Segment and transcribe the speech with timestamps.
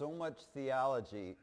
[0.00, 1.36] So much theology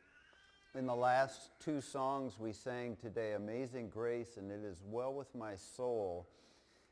[0.73, 5.35] in the last two songs we sang today, Amazing Grace and It Is Well With
[5.35, 6.27] My Soul.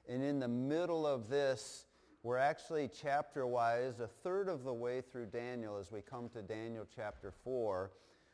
[0.07, 1.85] And in the middle of this,
[2.21, 6.85] we're actually chapter-wise a third of the way through Daniel as we come to Daniel
[6.95, 7.89] chapter 4.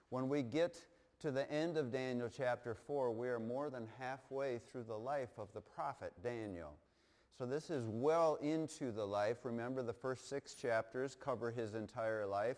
[0.09, 0.75] When we get
[1.21, 5.37] to the end of Daniel chapter 4, we are more than halfway through the life
[5.37, 6.73] of the prophet Daniel.
[7.37, 9.37] So this is well into the life.
[9.45, 12.57] Remember the first six chapters cover his entire life.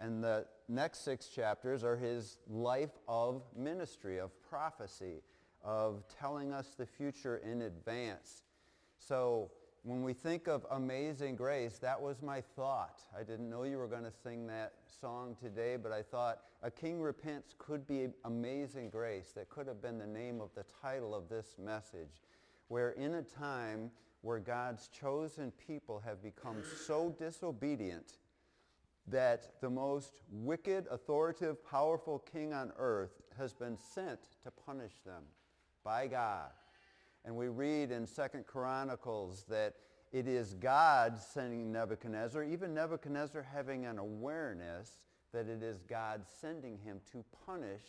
[0.00, 5.22] And the next six chapters are his life of ministry, of prophecy,
[5.64, 8.44] of telling us the future in advance.
[8.98, 9.50] So
[9.82, 13.00] when we think of Amazing Grace, that was my thought.
[13.18, 16.70] I didn't know you were going to sing that song today, but I thought A
[16.70, 19.32] King Repents could be Amazing Grace.
[19.34, 22.22] That could have been the name of the title of this message.
[22.68, 28.18] Where in a time where God's chosen people have become so disobedient
[29.10, 35.22] that the most wicked, authoritative, powerful king on earth has been sent to punish them
[35.84, 36.50] by God.
[37.24, 39.74] And we read in Second Chronicles that
[40.12, 44.98] it is God sending Nebuchadnezzar, even Nebuchadnezzar having an awareness
[45.32, 47.82] that it is God sending him to punish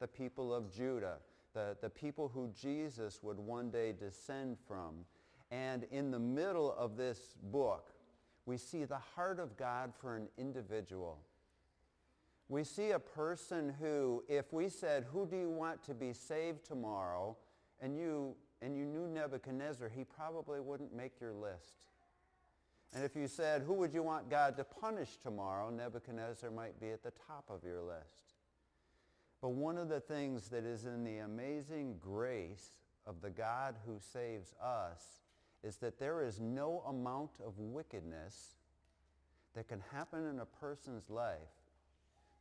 [0.00, 1.18] the people of Judah,
[1.54, 5.04] the, the people who Jesus would one day descend from.
[5.50, 7.90] And in the middle of this book,
[8.46, 11.18] we see the heart of God for an individual.
[12.48, 16.64] We see a person who, if we said, who do you want to be saved
[16.64, 17.36] tomorrow,
[17.80, 21.86] and you, and you knew Nebuchadnezzar, he probably wouldn't make your list.
[22.92, 26.90] And if you said, who would you want God to punish tomorrow, Nebuchadnezzar might be
[26.90, 28.34] at the top of your list.
[29.40, 32.72] But one of the things that is in the amazing grace
[33.06, 35.20] of the God who saves us
[35.62, 38.56] is that there is no amount of wickedness
[39.54, 41.38] that can happen in a person's life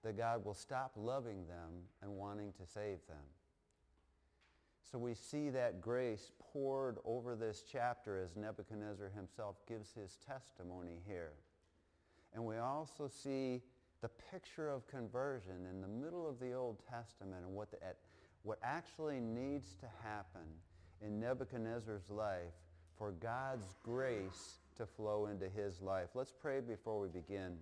[0.03, 3.25] that God will stop loving them and wanting to save them.
[4.91, 11.02] So we see that grace poured over this chapter as Nebuchadnezzar himself gives his testimony
[11.06, 11.34] here.
[12.34, 13.62] And we also see
[14.02, 17.78] the picture of conversion in the middle of the Old Testament and what, the,
[18.44, 20.47] what actually needs to happen
[21.06, 22.56] in Nebuchadnezzar's life
[22.99, 26.09] for God's grace to flow into his life.
[26.13, 27.55] Let's pray before we begin.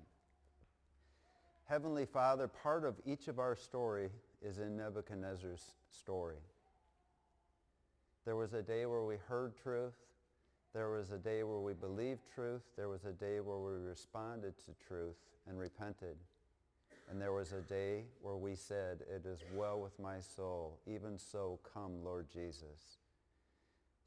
[1.66, 4.10] Heavenly Father, part of each of our story
[4.42, 6.38] is in Nebuchadnezzar's story.
[8.26, 9.94] There was a day where we heard truth.
[10.74, 12.64] There was a day where we believed truth.
[12.76, 15.18] There was a day where we responded to truth
[15.48, 16.18] and repented.
[17.10, 20.80] And there was a day where we said, it is well with my soul.
[20.88, 22.98] Even so, come, Lord Jesus.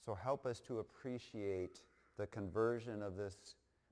[0.05, 1.83] So help us to appreciate
[2.17, 3.37] the conversion of this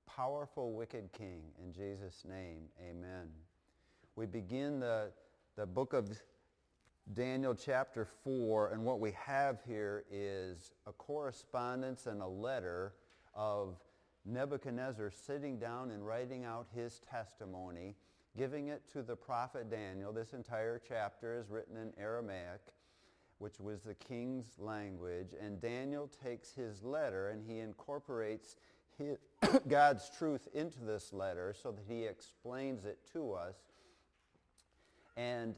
[0.07, 1.43] powerful wicked king.
[1.63, 3.29] In Jesus' name, amen.
[4.17, 5.11] We begin the,
[5.57, 6.11] the book of
[7.13, 12.95] Daniel chapter 4, and what we have here is a correspondence and a letter
[13.35, 13.77] of
[14.25, 17.97] Nebuchadnezzar sitting down and writing out his testimony,
[18.37, 20.13] giving it to the prophet Daniel.
[20.13, 22.61] This entire chapter is written in Aramaic
[23.39, 25.29] which was the king's language.
[25.41, 28.57] And Daniel takes his letter and he incorporates
[28.99, 29.19] his,
[29.69, 33.57] God's truth into this letter so that he explains it to us.
[35.17, 35.55] And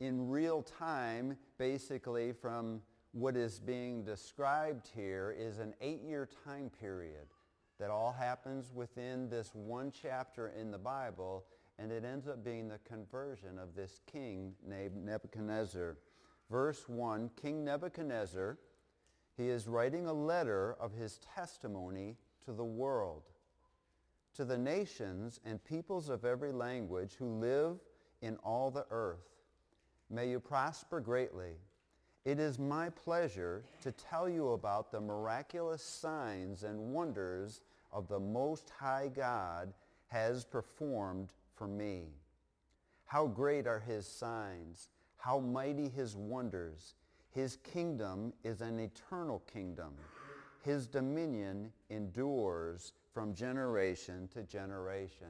[0.00, 2.80] in real time, basically from
[3.12, 7.26] what is being described here is an eight-year time period
[7.80, 11.44] that all happens within this one chapter in the Bible,
[11.78, 15.96] and it ends up being the conversion of this king named Nebuchadnezzar
[16.50, 18.58] verse 1, King Nebuchadnezzar,
[19.36, 23.22] he is writing a letter of his testimony to the world,
[24.34, 27.78] to the nations and peoples of every language who live
[28.22, 29.28] in all the earth.
[30.10, 31.52] May you prosper greatly.
[32.24, 37.60] It is my pleasure to tell you about the miraculous signs and wonders
[37.92, 39.72] of the Most High God
[40.08, 42.08] has performed for me.
[43.06, 44.88] How great are his signs!
[45.28, 46.94] How mighty his wonders.
[47.34, 49.92] His kingdom is an eternal kingdom.
[50.64, 55.26] His dominion endures from generation to generation.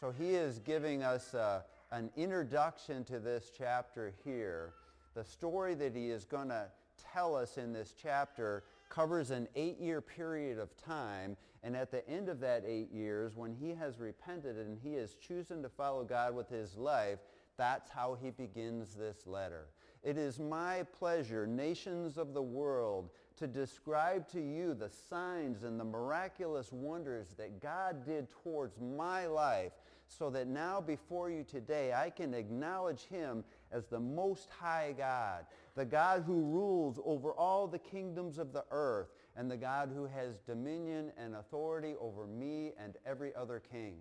[0.00, 1.60] So he is giving us uh,
[1.90, 4.72] an introduction to this chapter here.
[5.14, 6.68] The story that he is going to
[7.12, 11.36] tell us in this chapter covers an eight-year period of time.
[11.62, 15.16] And at the end of that eight years, when he has repented and he has
[15.16, 17.18] chosen to follow God with his life,
[17.56, 19.66] that's how he begins this letter.
[20.02, 25.78] It is my pleasure, nations of the world, to describe to you the signs and
[25.78, 29.72] the miraculous wonders that God did towards my life
[30.08, 35.46] so that now before you today I can acknowledge him as the most high God,
[35.74, 40.04] the God who rules over all the kingdoms of the earth, and the God who
[40.04, 43.94] has dominion and authority over me and every other king.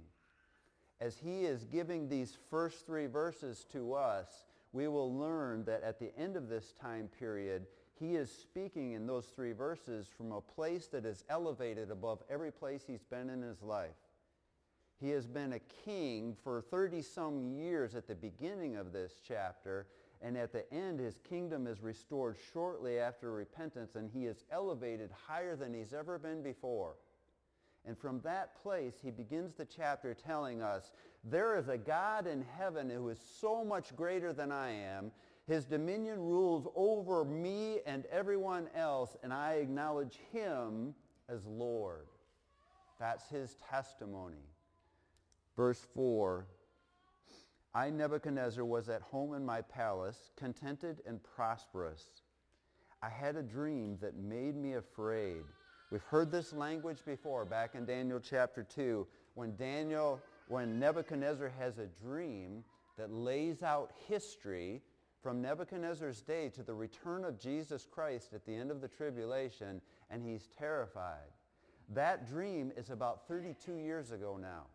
[1.02, 6.00] As he is giving these first three verses to us, we will learn that at
[6.00, 7.66] the end of this time period,
[8.00, 12.52] he is speaking in those three verses from a place that is elevated above every
[12.52, 13.98] place he's been in his life.
[15.00, 19.88] He has been a king for 30 some years at the beginning of this chapter,
[20.22, 25.10] and at the end his kingdom is restored shortly after repentance, and he is elevated
[25.28, 26.94] higher than he's ever been before.
[27.86, 30.92] And from that place, he begins the chapter telling us,
[31.24, 35.12] there is a God in heaven who is so much greater than I am.
[35.48, 40.94] His dominion rules over me and everyone else, and I acknowledge him
[41.28, 42.08] as Lord.
[43.00, 44.46] That's his testimony.
[45.58, 46.46] Verse 4,
[47.74, 52.06] I, Nebuchadnezzar, was at home in my palace, contented and prosperous.
[53.02, 55.44] I had a dream that made me afraid.
[55.92, 59.06] We've heard this language before back in Daniel chapter 2
[59.36, 62.64] when Daniel, when Nebuchadnezzar has a dream
[62.98, 64.82] that lays out history
[65.22, 69.82] from Nebuchadnezzar's day to the return of Jesus Christ at the end of the tribulation,
[70.10, 71.28] and he's terrified.
[71.90, 74.68] That dream is about 32 years ago now.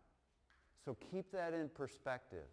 [0.85, 2.45] So keep that in perspective.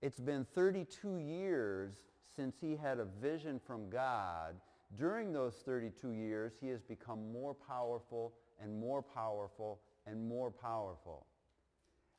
[0.00, 1.92] It's been 32 years
[2.34, 4.56] since he had a vision from God.
[4.96, 11.26] During those 32 years, he has become more powerful and more powerful and more powerful.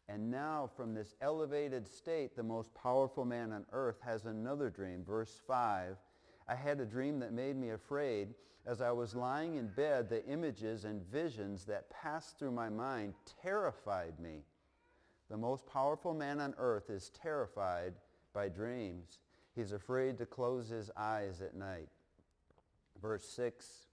[0.07, 5.03] And now from this elevated state, the most powerful man on earth has another dream.
[5.05, 5.95] Verse 5,
[6.47, 8.33] I had a dream that made me afraid.
[8.65, 13.13] As I was lying in bed, the images and visions that passed through my mind
[13.41, 14.43] terrified me.
[15.29, 17.93] The most powerful man on earth is terrified
[18.33, 19.19] by dreams.
[19.55, 21.87] He's afraid to close his eyes at night.
[23.01, 23.87] Verse 6,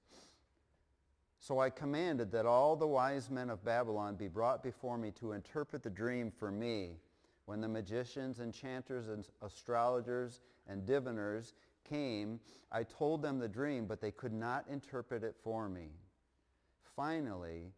[1.40, 5.32] So I commanded that all the wise men of Babylon be brought before me to
[5.32, 6.96] interpret the dream for me.
[7.46, 11.54] When the magicians, enchanters, and astrologers, and diviners
[11.88, 12.40] came,
[12.70, 15.88] I told them the dream, but they could not interpret it for me.
[16.94, 17.72] Finally,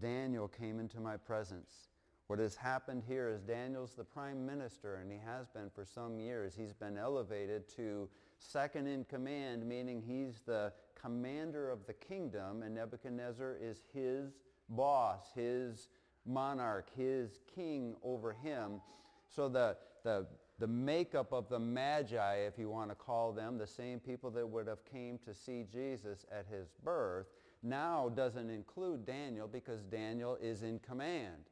[0.00, 1.90] Daniel came into my presence
[2.30, 6.20] what has happened here is Daniel's the prime minister, and he has been for some
[6.20, 6.54] years.
[6.54, 8.08] He's been elevated to
[8.40, 14.32] second in command, meaning he's the commander of the kingdom, and Nebuchadnezzar is his
[14.68, 15.88] boss, his
[16.26, 18.80] monarch, his king over him.
[19.28, 20.26] So the, the,
[20.58, 24.48] the makeup of the magi, if you want to call them, the same people that
[24.48, 27.26] would have came to see Jesus at his birth,
[27.62, 31.49] now doesn't include Daniel because Daniel is in command.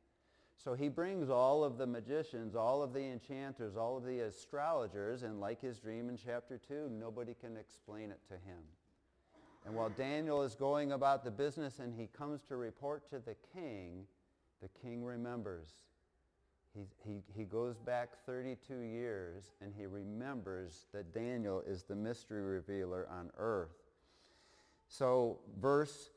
[0.62, 5.22] So he brings all of the magicians, all of the enchanters, all of the astrologers,
[5.22, 8.58] and like his dream in chapter 2, nobody can explain it to him.
[9.64, 13.36] And while Daniel is going about the business and he comes to report to the
[13.54, 14.04] king,
[14.60, 15.68] the king remembers.
[16.74, 22.42] He, he, he goes back 32 years and he remembers that Daniel is the mystery
[22.42, 23.76] revealer on earth.
[24.88, 26.10] So verse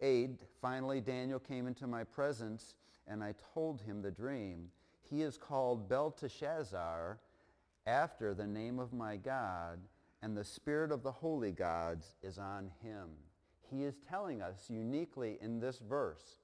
[0.00, 2.74] 8, finally Daniel came into my presence
[3.08, 4.68] and I told him the dream.
[5.10, 7.18] He is called Belteshazzar
[7.86, 9.78] after the name of my God,
[10.22, 13.10] and the spirit of the holy gods is on him.
[13.70, 16.40] He is telling us uniquely in this verse.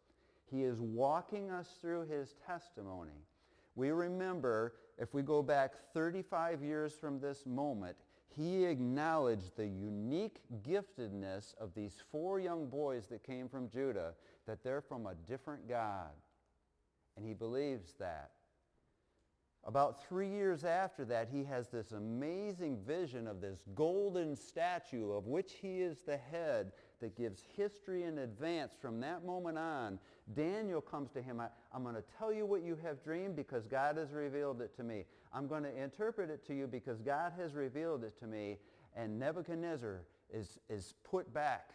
[0.51, 3.25] He is walking us through his testimony.
[3.77, 7.97] We remember, if we go back 35 years from this moment,
[8.37, 14.15] he acknowledged the unique giftedness of these four young boys that came from Judah,
[14.47, 16.11] that they're from a different God
[17.17, 18.31] and he believes that.
[19.65, 25.27] About three years after that, he has this amazing vision of this golden statue of
[25.27, 29.99] which he is the head that gives history in advance from that moment on.
[30.35, 33.67] Daniel comes to him, I, am going to tell you what you have dreamed because
[33.67, 35.05] God has revealed it to me.
[35.33, 38.57] I'm going to interpret it to you because God has revealed it to me.
[38.97, 40.01] And Nebuchadnezzar
[40.33, 41.71] is, is put back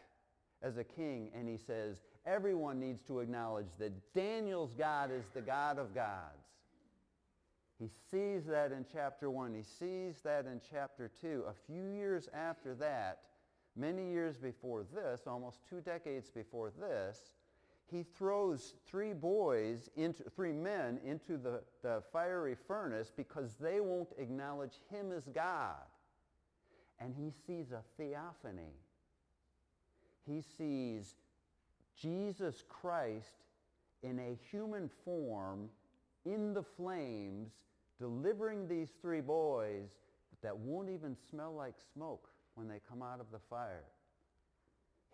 [0.63, 5.41] as a king and he says, everyone needs to acknowledge that Daniel's God is the
[5.41, 6.47] God of gods.
[7.79, 9.53] He sees that in chapter 1.
[9.53, 11.43] He sees that in chapter 2.
[11.47, 13.19] A few years after that,
[13.75, 17.31] many years before this, almost two decades before this,
[17.91, 24.09] he throws three boys, into, three men into the, the fiery furnace because they won't
[24.17, 25.75] acknowledge him as God.
[26.99, 28.73] And he sees a theophany
[30.25, 31.15] he sees
[31.99, 33.43] Jesus Christ
[34.03, 35.69] in a human form
[36.25, 37.51] in the flames
[37.99, 39.89] delivering these three boys
[40.43, 43.85] that won't even smell like smoke when they come out of the fire.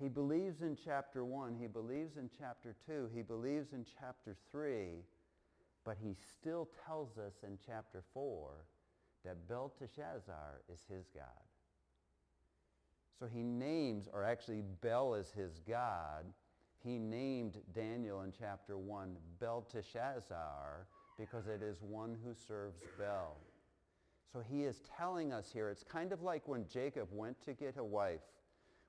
[0.01, 1.55] He believes in chapter 1.
[1.59, 3.09] He believes in chapter 2.
[3.13, 5.03] He believes in chapter 3.
[5.85, 8.50] But he still tells us in chapter 4
[9.23, 11.25] that Belteshazzar is his God.
[13.19, 16.25] So he names, or actually Bel is his God.
[16.83, 23.38] He named Daniel in chapter 1 Belteshazzar because it is one who serves Bel.
[24.33, 27.77] So he is telling us here, it's kind of like when Jacob went to get
[27.77, 28.21] a wife,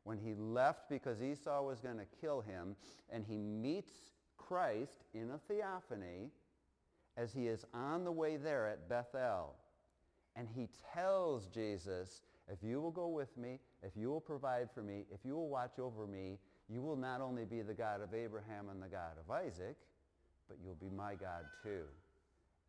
[0.04, 2.76] when he left because Esau was going to kill him,
[3.10, 3.92] and he meets
[4.36, 6.30] Christ in a theophany
[7.16, 9.54] as he is on the way there at Bethel.
[10.34, 14.82] And he tells Jesus, if you will go with me, if you will provide for
[14.82, 16.38] me, if you will watch over me,
[16.72, 19.76] you will not only be the God of Abraham and the God of Isaac,
[20.48, 21.84] but you'll be my God too.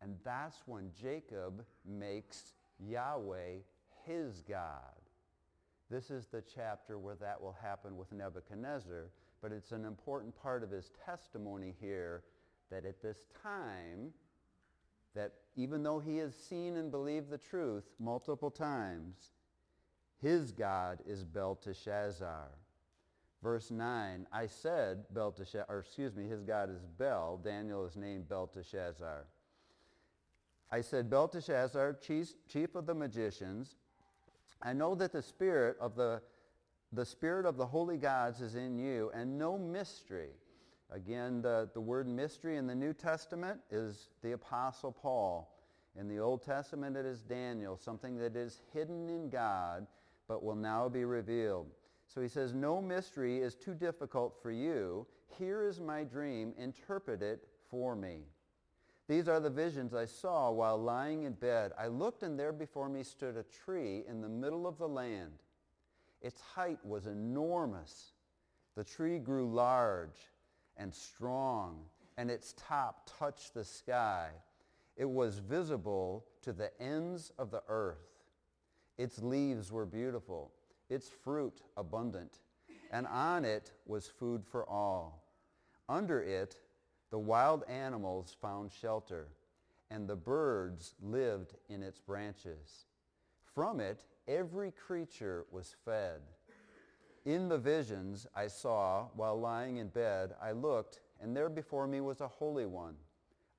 [0.02, 3.60] And that's when Jacob makes Yahweh
[4.04, 5.00] his God.
[5.90, 10.62] This is the chapter where that will happen with Nebuchadnezzar, but it's an important part
[10.62, 12.24] of his testimony here
[12.70, 14.12] that at this time,
[15.14, 19.30] that even though he has seen and believed the truth multiple times,
[20.20, 22.48] his God is Belteshazzar.
[23.44, 27.38] Verse 9, I said Belteshazzar, or excuse me, his God is Bel.
[27.44, 29.26] Daniel is named Belteshazzar.
[30.72, 33.76] I said, Belteshazzar, chief, chief of the magicians,
[34.62, 36.22] I know that the spirit of the,
[36.94, 40.30] the spirit of the holy gods is in you, and no mystery.
[40.90, 45.54] Again, the, the word mystery in the New Testament is the Apostle Paul.
[46.00, 49.86] In the Old Testament, it is Daniel, something that is hidden in God,
[50.28, 51.66] but will now be revealed.
[52.06, 55.06] So he says, no mystery is too difficult for you.
[55.38, 56.54] Here is my dream.
[56.56, 58.20] Interpret it for me.
[59.08, 61.72] These are the visions I saw while lying in bed.
[61.78, 65.42] I looked and there before me stood a tree in the middle of the land.
[66.22, 68.12] Its height was enormous.
[68.76, 70.30] The tree grew large
[70.76, 71.84] and strong,
[72.16, 74.30] and its top touched the sky.
[74.96, 78.08] It was visible to the ends of the earth.
[78.96, 80.52] Its leaves were beautiful,
[80.94, 82.38] its fruit abundant,
[82.90, 85.24] and on it was food for all.
[85.88, 86.56] Under it
[87.10, 89.28] the wild animals found shelter,
[89.90, 92.86] and the birds lived in its branches.
[93.54, 96.20] From it, every creature was fed.
[97.24, 102.00] In the visions I saw while lying in bed, I looked, and there before me
[102.00, 102.96] was a holy one,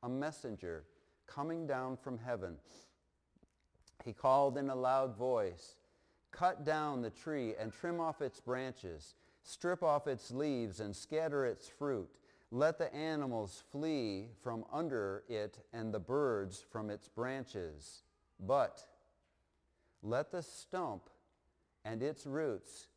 [0.04, 0.84] a messenger
[1.27, 2.58] coming down from heaven.
[4.04, 5.77] He called in a loud voice,
[6.36, 11.46] Cut down the tree and trim off its branches, strip off its leaves and scatter
[11.46, 12.10] its fruit
[12.56, 18.04] let the animals flee from under it and the birds from its branches.
[18.39, 18.86] But
[20.01, 21.10] let the stump
[21.84, 22.88] and its roots,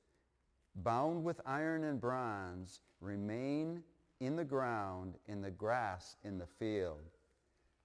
[0.76, 3.83] bound with iron and bronze, remain
[4.21, 7.02] in the ground, in the grass, in the field.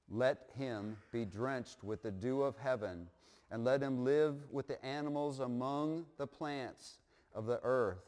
[0.09, 3.07] Let him be drenched with the dew of heaven,
[3.53, 6.97] and let him live with the animals among the plants
[7.35, 8.01] of the earth.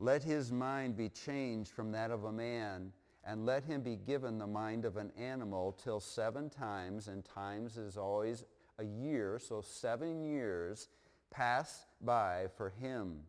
[0.00, 2.92] Let his mind be changed from that of a man,
[3.24, 7.76] and let him be given the mind of an animal till seven times, and times
[7.76, 8.44] is always
[8.80, 10.88] a year, so seven years
[11.30, 13.20] pass by for him.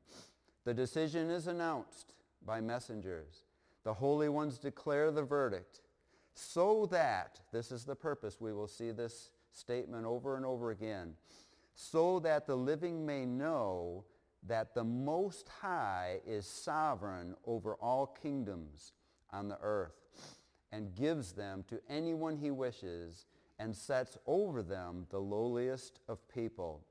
[0.63, 3.43] The decision is announced by messengers.
[3.83, 5.81] The holy ones declare the verdict
[6.33, 11.13] so that, this is the purpose, we will see this statement over and over again,
[11.75, 14.05] so that the living may know
[14.47, 18.93] that the Most High is sovereign over all kingdoms
[19.31, 20.01] on the earth
[20.71, 23.25] and gives them to anyone he wishes
[23.59, 26.83] and sets over them the lowliest of people.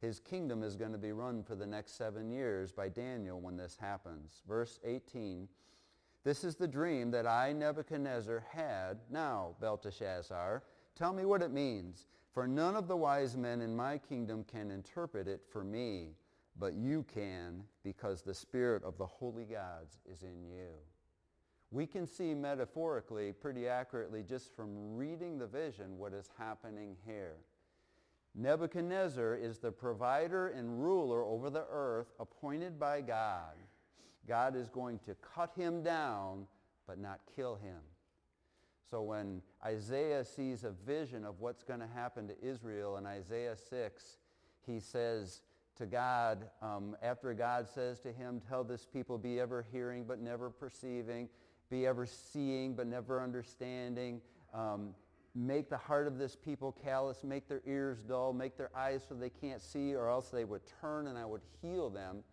[0.00, 3.56] His kingdom is going to be run for the next seven years by Daniel when
[3.56, 4.42] this happens.
[4.46, 5.48] Verse 18,
[6.24, 8.98] this is the dream that I, Nebuchadnezzar, had.
[9.10, 10.62] Now, Belteshazzar,
[10.96, 12.06] tell me what it means.
[12.32, 16.14] For none of the wise men in my kingdom can interpret it for me,
[16.58, 20.70] but you can because the spirit of the holy gods is in you
[21.70, 27.36] we can see metaphorically pretty accurately just from reading the vision what is happening here.
[28.34, 33.54] Nebuchadnezzar is the provider and ruler over the earth appointed by God.
[34.26, 36.46] God is going to cut him down
[36.86, 37.78] but not kill him.
[38.90, 43.56] So when Isaiah sees a vision of what's going to happen to Israel in Isaiah
[43.56, 44.16] 6,
[44.66, 45.42] he says
[45.76, 50.18] to God um, after God says to him, tell this people, be ever hearing but
[50.18, 51.28] never perceiving,
[51.70, 54.20] be ever seeing but never understanding,
[54.52, 54.92] um,
[55.36, 59.14] make the heart of this people callous, make their ears dull, make their eyes so
[59.14, 62.24] they can't see, or else they would turn and I would heal them.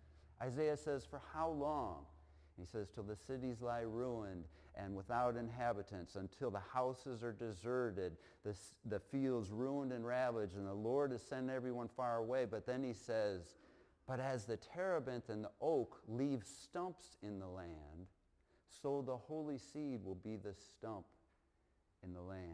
[0.41, 2.05] Isaiah says, for how long?
[2.59, 4.45] He says, till the cities lie ruined
[4.77, 8.13] and without inhabitants, until the houses are deserted,
[8.45, 8.55] the,
[8.85, 12.45] the fields ruined and ravaged, and the Lord has sent everyone far away.
[12.49, 13.55] But then he says,
[14.07, 18.07] but as the terebinth and the oak leave stumps in the land,
[18.81, 21.05] so the holy seed will be the stump
[22.03, 22.53] in the land.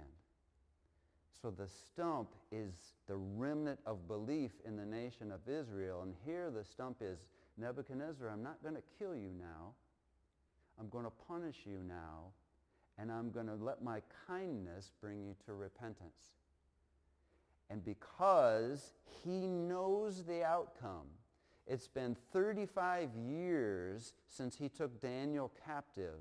[1.42, 2.72] So the stump is
[3.08, 6.04] the remnant of belief in the nation of Israel.
[6.04, 7.20] And here the stump is,
[7.58, 9.74] Nebuchadnezzar, I'm not going to kill you now.
[10.80, 12.32] I'm going to punish you now,
[12.98, 16.34] and I'm going to let my kindness bring you to repentance.
[17.70, 18.92] And because
[19.24, 21.08] he knows the outcome,
[21.66, 26.20] it's been 35 years since he took Daniel captive.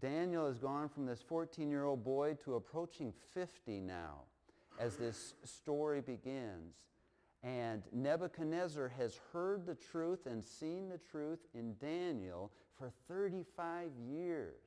[0.00, 4.20] Daniel has gone from this 14-year-old boy to approaching 50 now
[4.78, 6.74] as this story begins.
[7.42, 14.62] And Nebuchadnezzar has heard the truth and seen the truth in Daniel for 35 years.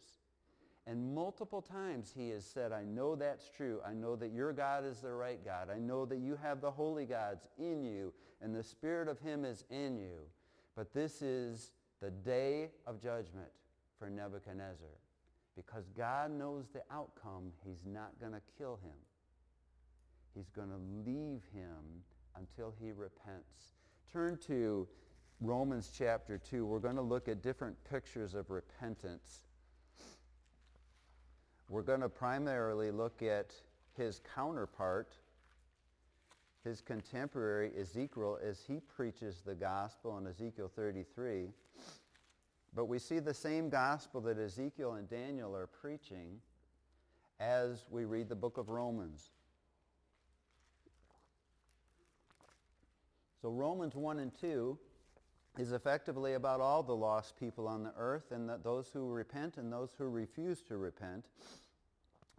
[0.86, 3.82] And multiple times he has said, I know that's true.
[3.86, 5.70] I know that your God is the right God.
[5.70, 9.44] I know that you have the holy gods in you and the spirit of him
[9.44, 10.20] is in you.
[10.76, 11.72] But this is
[12.02, 13.50] the day of judgment
[13.98, 14.88] for Nebuchadnezzar.
[15.56, 18.96] Because God knows the outcome, he's not going to kill him.
[20.36, 22.04] He's going to leave him
[22.38, 23.74] until he repents.
[24.12, 24.88] Turn to
[25.40, 26.66] Romans chapter 2.
[26.66, 29.42] We're going to look at different pictures of repentance.
[31.70, 33.54] We're going to primarily look at
[33.96, 35.14] his counterpart,
[36.64, 41.50] his contemporary Ezekiel, as he preaches the gospel in Ezekiel 33.
[42.74, 46.42] But we see the same gospel that Ezekiel and Daniel are preaching
[47.40, 49.30] as we read the book of Romans.
[53.40, 54.80] So Romans 1 and 2
[55.58, 59.58] is effectively about all the lost people on the earth and the, those who repent
[59.58, 61.26] and those who refuse to repent.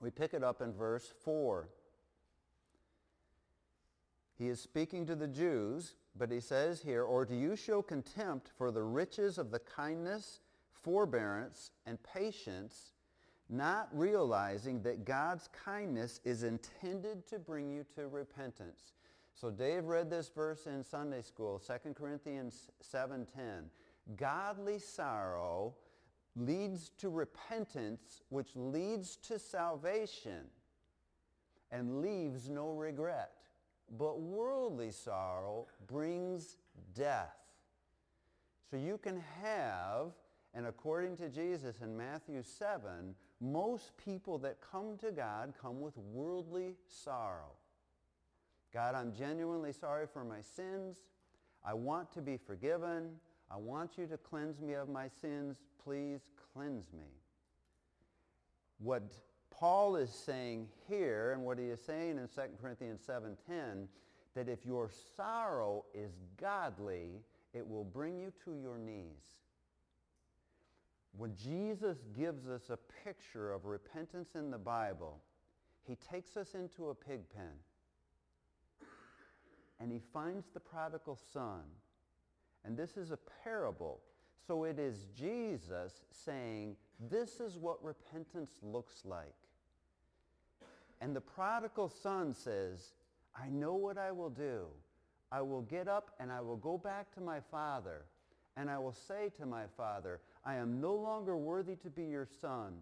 [0.00, 1.68] We pick it up in verse 4.
[4.38, 8.50] He is speaking to the Jews, but he says here, Or do you show contempt
[8.56, 10.40] for the riches of the kindness,
[10.72, 12.92] forbearance, and patience,
[13.50, 18.92] not realizing that God's kindness is intended to bring you to repentance?
[19.40, 23.66] So Dave read this verse in Sunday school, 2 Corinthians 7.10.
[24.16, 25.76] Godly sorrow
[26.34, 30.46] leads to repentance, which leads to salvation
[31.70, 33.30] and leaves no regret.
[33.96, 36.56] But worldly sorrow brings
[36.92, 37.36] death.
[38.68, 40.14] So you can have,
[40.52, 45.96] and according to Jesus in Matthew 7, most people that come to God come with
[45.96, 47.52] worldly sorrow.
[48.72, 50.96] God, I'm genuinely sorry for my sins.
[51.64, 53.10] I want to be forgiven.
[53.50, 55.56] I want you to cleanse me of my sins.
[55.82, 56.20] Please
[56.52, 57.08] cleanse me.
[58.78, 59.02] What
[59.50, 63.86] Paul is saying here and what he is saying in 2 Corinthians 7.10,
[64.34, 67.22] that if your sorrow is godly,
[67.54, 69.38] it will bring you to your knees.
[71.16, 75.20] When Jesus gives us a picture of repentance in the Bible,
[75.82, 77.54] he takes us into a pig pen
[79.80, 81.62] and he finds the prodigal son.
[82.64, 84.00] And this is a parable.
[84.46, 86.76] So it is Jesus saying,
[87.10, 89.34] this is what repentance looks like.
[91.00, 92.92] And the prodigal son says,
[93.36, 94.66] I know what I will do.
[95.30, 98.06] I will get up and I will go back to my father.
[98.56, 102.26] And I will say to my father, I am no longer worthy to be your
[102.40, 102.78] son,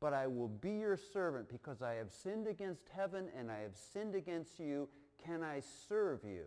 [0.00, 3.76] but I will be your servant because I have sinned against heaven and I have
[3.76, 4.88] sinned against you
[5.22, 6.44] can I serve you?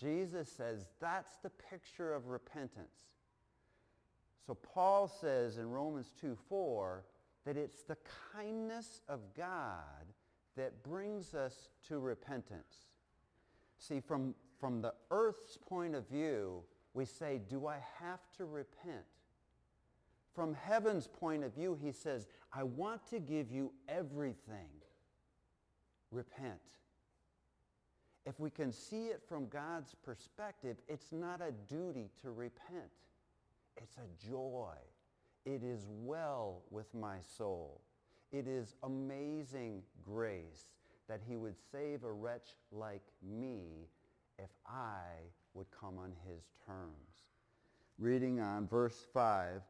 [0.00, 3.10] Jesus says that's the picture of repentance.
[4.46, 7.04] So Paul says in Romans 2, 4,
[7.44, 7.96] that it's the
[8.32, 10.06] kindness of God
[10.56, 12.88] that brings us to repentance.
[13.78, 16.62] See, from, from the earth's point of view,
[16.94, 19.04] we say, do I have to repent?
[20.34, 24.68] From heaven's point of view, he says, I want to give you everything.
[26.10, 26.60] Repent
[28.26, 32.90] if we can see it from God's perspective, it's not a duty to repent.
[33.76, 34.74] It's a joy.
[35.46, 37.80] It is well with my soul.
[38.30, 40.66] It is amazing grace
[41.08, 43.88] that he would save a wretch like me
[44.38, 45.02] if I
[45.54, 47.24] would come on his terms.
[47.98, 49.62] Reading on verse 5,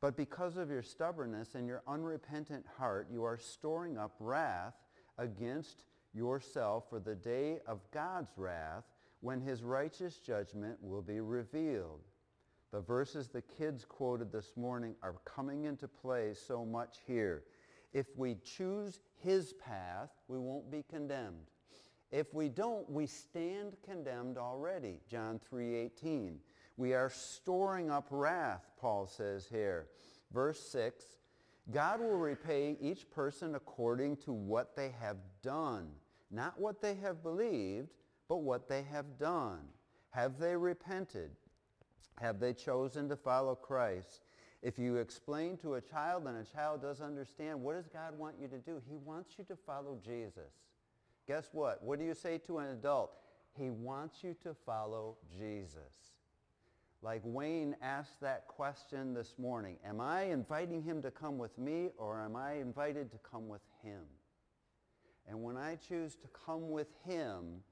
[0.00, 4.74] but because of your stubbornness and your unrepentant heart, you are storing up wrath
[5.18, 5.84] against
[6.16, 8.84] yourself for the day of God's wrath
[9.20, 12.00] when his righteous judgment will be revealed.
[12.72, 17.44] The verses the kids quoted this morning are coming into play so much here.
[17.92, 21.50] If we choose his path, we won't be condemned.
[22.10, 25.00] If we don't, we stand condemned already.
[25.10, 26.36] John 3.18.
[26.76, 29.86] We are storing up wrath, Paul says here.
[30.32, 31.04] Verse 6,
[31.70, 35.88] God will repay each person according to what they have done.
[36.36, 37.88] Not what they have believed,
[38.28, 39.60] but what they have done.
[40.10, 41.30] Have they repented?
[42.20, 44.20] Have they chosen to follow Christ?
[44.62, 48.34] If you explain to a child and a child does understand, what does God want
[48.38, 48.82] you to do?
[48.86, 50.52] He wants you to follow Jesus.
[51.26, 51.82] Guess what?
[51.82, 53.12] What do you say to an adult?
[53.58, 56.12] He wants you to follow Jesus.
[57.00, 61.92] Like Wayne asked that question this morning, am I inviting him to come with me
[61.96, 64.02] or am I invited to come with him?
[65.28, 67.62] And when I choose to come with him,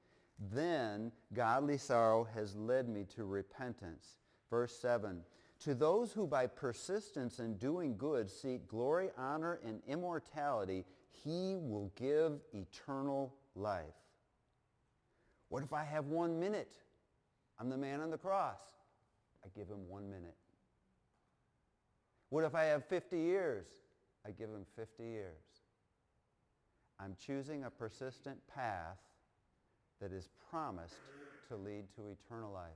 [0.51, 4.17] then godly sorrow has led me to repentance.
[4.49, 5.21] Verse 7,
[5.61, 10.85] to those who by persistence in doing good seek glory, honor, and immortality,
[11.23, 13.85] he will give eternal life.
[15.49, 16.73] What if I have one minute?
[17.59, 18.59] I'm the man on the cross.
[19.43, 20.35] I give him one minute.
[22.29, 23.65] What if I have 50 years?
[24.25, 25.44] I give him 50 years.
[26.99, 28.97] I'm choosing a persistent path
[30.01, 30.95] that is promised
[31.49, 32.71] to lead to eternal life.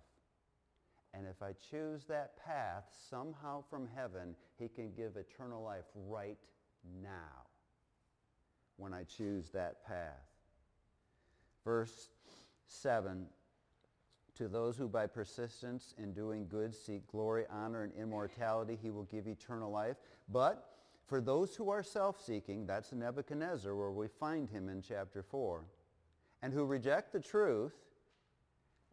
[1.14, 6.38] And if I choose that path, somehow from heaven, he can give eternal life right
[7.02, 7.48] now
[8.78, 10.30] when I choose that path.
[11.66, 12.10] Verse
[12.68, 13.26] 7,
[14.36, 19.04] to those who by persistence in doing good seek glory, honor, and immortality, he will
[19.04, 19.98] give eternal life.
[20.30, 20.69] But
[21.10, 25.66] for those who are self-seeking, that's Nebuchadnezzar where we find him in chapter 4,
[26.44, 27.74] and who reject the truth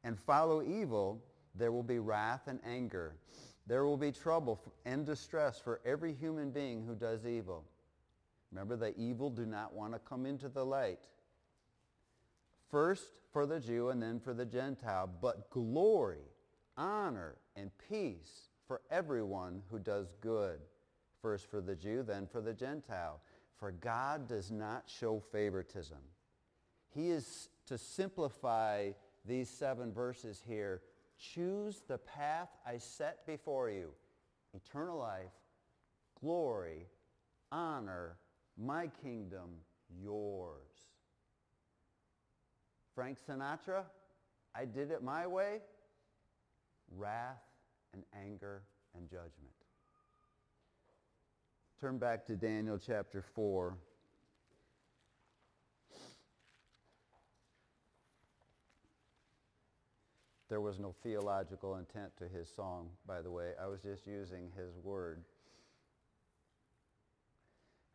[0.02, 1.22] and follow evil,
[1.54, 3.14] there will be wrath and anger.
[3.66, 7.64] There will be trouble and distress for every human being who does evil.
[8.50, 11.00] Remember, the evil do not want to come into the light
[12.70, 16.24] first for the Jew and then for the Gentile, but glory,
[16.76, 20.58] honor, and peace for everyone who does good.
[21.26, 23.20] First for the Jew, then for the Gentile.
[23.56, 25.98] For God does not show favoritism.
[26.94, 28.92] He is, to simplify
[29.24, 30.82] these seven verses here,
[31.18, 33.90] choose the path I set before you.
[34.54, 35.32] Eternal life,
[36.20, 36.86] glory,
[37.50, 38.18] honor,
[38.56, 39.50] my kingdom,
[40.00, 40.70] yours.
[42.94, 43.82] Frank Sinatra,
[44.54, 45.58] I did it my way,
[46.96, 47.42] wrath
[47.92, 48.62] and anger
[48.96, 49.55] and judgment.
[51.78, 53.76] Turn back to Daniel chapter 4.
[60.48, 63.50] There was no theological intent to his song, by the way.
[63.62, 65.22] I was just using his word.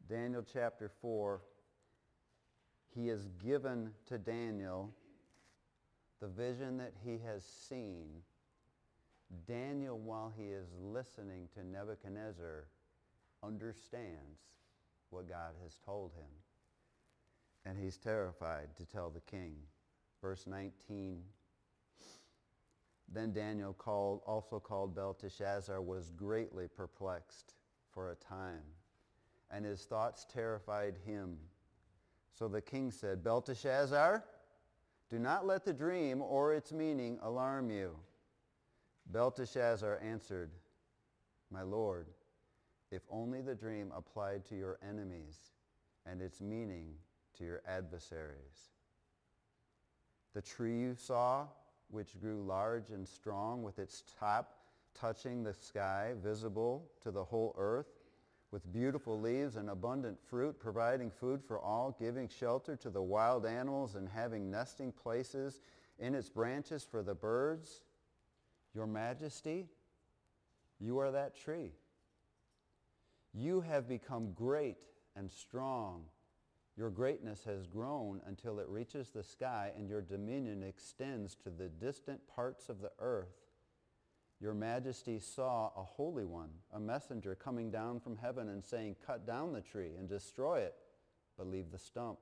[0.08, 1.42] Daniel chapter 4,
[2.94, 4.94] he has given to Daniel
[6.20, 8.10] the vision that he has seen.
[9.48, 12.68] Daniel, while he is listening to Nebuchadnezzar,
[13.44, 14.40] understands
[15.10, 16.30] what God has told him.
[17.66, 19.56] And he's terrified to tell the king.
[20.22, 21.22] Verse 19,
[23.14, 27.56] then Daniel called, also called Belteshazzar, was greatly perplexed
[27.92, 28.64] for a time,
[29.50, 31.38] and his thoughts terrified him.
[32.34, 34.24] So the king said, Belteshazzar,
[35.10, 37.98] do not let the dream or its meaning alarm you.
[39.08, 40.52] Belteshazzar answered,
[41.52, 42.08] My lord,
[42.92, 45.52] if only the dream applied to your enemies
[46.06, 46.94] and its meaning
[47.38, 48.72] to your adversaries.
[50.34, 51.48] The tree you saw,
[51.90, 54.58] which grew large and strong with its top
[54.94, 57.88] touching the sky, visible to the whole earth,
[58.52, 63.46] with beautiful leaves and abundant fruit, providing food for all, giving shelter to the wild
[63.46, 65.62] animals and having nesting places
[66.00, 67.82] in its branches for the birds.
[68.76, 69.68] Your majesty,
[70.80, 71.72] you are that tree.
[73.34, 74.78] You have become great
[75.16, 76.06] and strong.
[76.78, 81.68] Your greatness has grown until it reaches the sky and your dominion extends to the
[81.68, 83.36] distant parts of the earth.
[84.40, 89.28] Your majesty saw a holy one, a messenger coming down from heaven and saying, cut
[89.28, 90.74] down the tree and destroy it,
[91.38, 92.18] but leave the stump.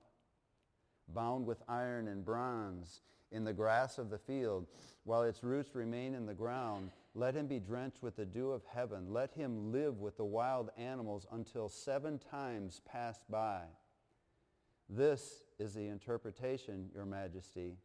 [1.14, 4.68] bound with iron and bronze in the grass of the field,
[5.04, 6.92] while its roots remain in the ground.
[7.16, 9.12] Let him be drenched with the dew of heaven.
[9.12, 13.64] Let him live with the wild animals until seven times pass by.
[14.88, 17.78] This is the interpretation, Your Majesty,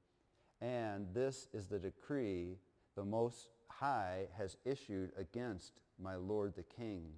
[0.61, 2.59] and this is the decree
[2.97, 7.09] the Most High has issued against my Lord the King.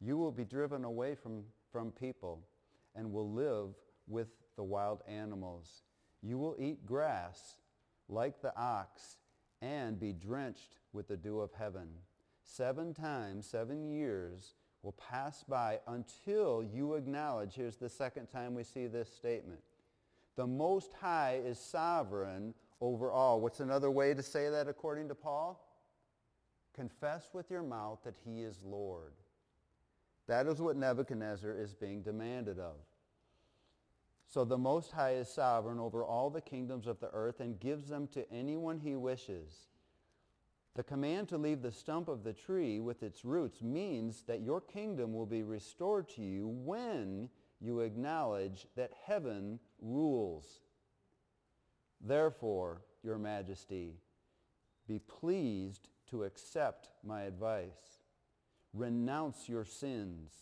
[0.00, 2.42] You will be driven away from, from people
[2.94, 3.70] and will live
[4.06, 5.82] with the wild animals.
[6.22, 7.56] You will eat grass
[8.08, 9.16] like the ox
[9.62, 11.88] and be drenched with the dew of heaven.
[12.42, 18.62] Seven times, seven years will pass by until you acknowledge, here's the second time we
[18.62, 19.60] see this statement,
[20.36, 23.40] the Most High is sovereign over all.
[23.40, 25.62] What's another way to say that according to Paul?
[26.74, 29.14] Confess with your mouth that he is Lord.
[30.28, 32.74] That is what Nebuchadnezzar is being demanded of.
[34.26, 37.88] So the Most High is sovereign over all the kingdoms of the earth and gives
[37.88, 39.68] them to anyone he wishes.
[40.74, 44.60] The command to leave the stump of the tree with its roots means that your
[44.60, 50.60] kingdom will be restored to you when you acknowledge that heaven rules.
[52.00, 53.94] Therefore, your majesty,
[54.86, 58.02] be pleased to accept my advice.
[58.74, 60.32] Renounce your sins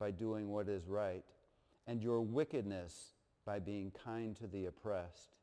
[0.00, 1.24] by doing what is right
[1.86, 3.12] and your wickedness
[3.46, 5.36] by being kind to the oppressed.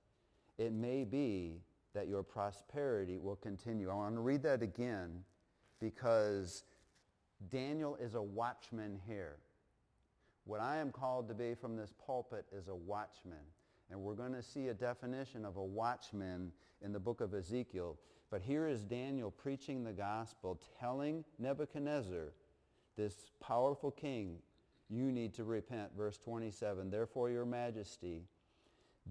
[0.58, 1.62] It may be
[1.96, 3.90] that your prosperity will continue.
[3.90, 5.24] I want to read that again
[5.80, 6.66] because
[7.50, 9.38] Daniel is a watchman here.
[10.46, 13.46] What I am called to be from this pulpit is a watchman.
[13.90, 17.98] And we're going to see a definition of a watchman in the book of Ezekiel.
[18.30, 22.34] But here is Daniel preaching the gospel, telling Nebuchadnezzar,
[22.98, 24.38] this powerful king,
[24.94, 25.92] you need to repent.
[25.98, 28.24] Verse 27, therefore, your majesty,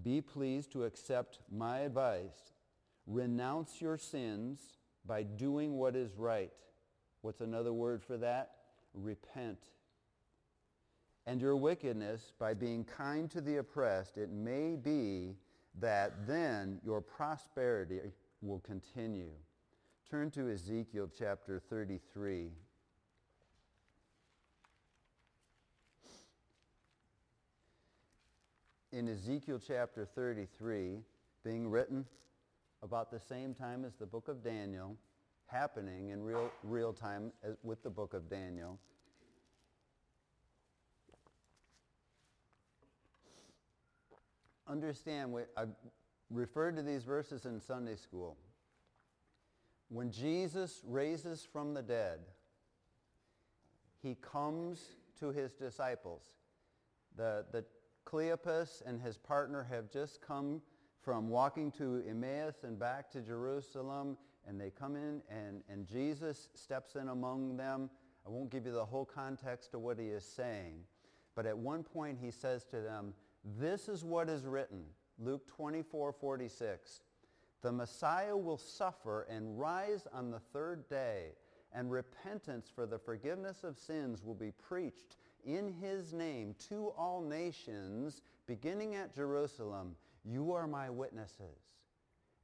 [0.01, 2.53] be pleased to accept my advice.
[3.05, 4.59] Renounce your sins
[5.05, 6.53] by doing what is right.
[7.21, 8.51] What's another word for that?
[8.93, 9.59] Repent.
[11.25, 15.35] And your wickedness by being kind to the oppressed, it may be
[15.79, 17.99] that then your prosperity
[18.41, 19.31] will continue.
[20.09, 22.51] Turn to Ezekiel chapter 33.
[28.93, 30.99] In Ezekiel chapter 33
[31.43, 32.05] being written
[32.83, 34.95] about the same time as the book of Daniel,
[35.47, 38.77] happening in real, real time as, with the book of Daniel.
[44.67, 45.63] Understand, I
[46.29, 48.37] referred to these verses in Sunday school.
[49.89, 52.19] When Jesus raises from the dead,
[54.03, 54.81] he comes
[55.19, 56.21] to his disciples.
[57.17, 57.65] The, the
[58.05, 60.61] Cleopas and his partner have just come
[61.01, 66.49] from walking to Emmaus and back to Jerusalem, and they come in, and, and Jesus
[66.53, 67.89] steps in among them.
[68.25, 70.79] I won't give you the whole context of what he is saying,
[71.35, 73.13] but at one point he says to them,
[73.59, 74.85] this is what is written,
[75.19, 77.01] Luke 24, 46.
[77.61, 81.31] The Messiah will suffer and rise on the third day,
[81.73, 87.21] and repentance for the forgiveness of sins will be preached in his name to all
[87.21, 89.95] nations, beginning at Jerusalem.
[90.25, 91.59] You are my witnesses.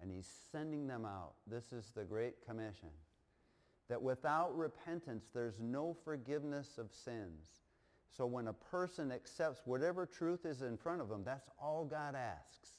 [0.01, 1.33] And he's sending them out.
[1.45, 2.89] This is the Great Commission.
[3.89, 7.47] That without repentance, there's no forgiveness of sins.
[8.15, 12.15] So when a person accepts whatever truth is in front of them, that's all God
[12.15, 12.69] asks.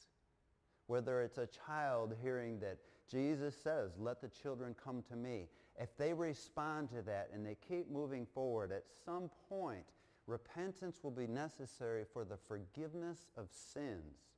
[0.87, 2.77] Whether it's a child hearing that
[3.09, 5.47] Jesus says, let the children come to me.
[5.79, 9.85] If they respond to that and they keep moving forward, at some point,
[10.31, 14.31] repentance will be necessary for the forgiveness of sins.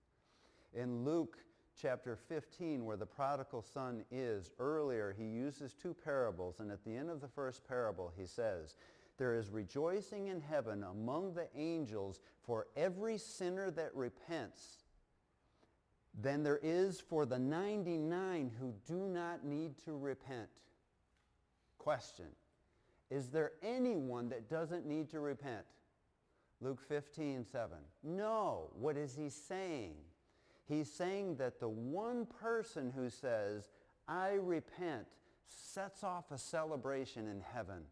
[0.74, 1.38] In Luke
[1.80, 6.96] chapter 15, where the prodigal son is, earlier he uses two parables, and at the
[6.96, 8.76] end of the first parable he says,
[9.18, 14.84] there is rejoicing in heaven among the angels for every sinner that repents
[16.20, 20.50] than there is for the 99 who do not need to repent.
[21.78, 22.28] Question.
[23.10, 25.66] Is there anyone that doesn't need to repent?
[26.62, 27.78] Luke 15, 7.
[28.04, 28.70] No.
[28.80, 29.96] What is he saying?
[30.66, 33.70] He's saying that the one person who says,
[34.08, 35.06] I repent,
[35.48, 37.84] sets off a celebration in heaven.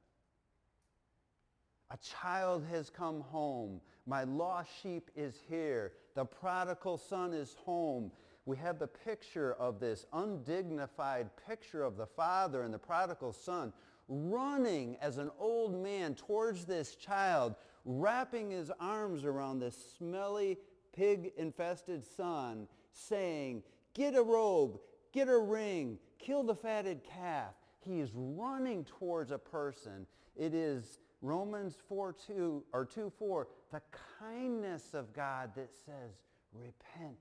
[1.91, 3.81] A child has come home.
[4.05, 5.91] My lost sheep is here.
[6.15, 8.11] The prodigal son is home.
[8.45, 13.73] We have the picture of this undignified picture of the father and the prodigal son
[14.07, 20.57] running as an old man towards this child, wrapping his arms around this smelly
[20.93, 23.63] pig-infested son saying,
[23.93, 24.79] get a robe,
[25.11, 27.53] get a ring, kill the fatted calf.
[27.79, 30.05] He is running towards a person.
[30.35, 33.81] It is Romans 4, 2, or 2, 4, the
[34.19, 36.21] kindness of God that says,
[36.53, 37.17] repent,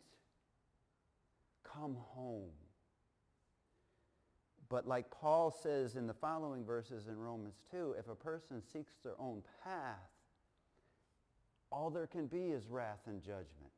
[1.64, 2.50] come home.
[4.68, 8.94] But like Paul says in the following verses in Romans 2, if a person seeks
[9.02, 10.09] their own path,
[11.70, 13.72] all there can be is wrath and judgment.